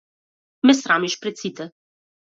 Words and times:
Ме 0.65 0.73
срамиш 0.79 1.19
пред 1.19 1.37
сите. 1.39 1.71